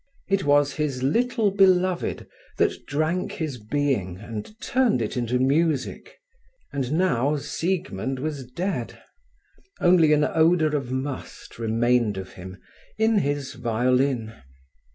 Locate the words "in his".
12.97-13.53